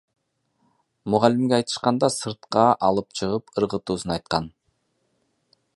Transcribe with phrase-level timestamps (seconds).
[1.13, 4.49] Мугалимге айтышканда, сыртка алып чыгып ыргытуусун айткан.